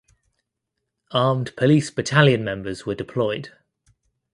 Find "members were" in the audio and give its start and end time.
2.43-2.95